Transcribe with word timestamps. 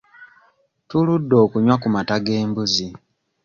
Tuludde 0.89 1.35
okunywa 1.43 1.75
ku 1.81 1.87
mata 1.95 2.15
g'embuzi. 2.25 2.87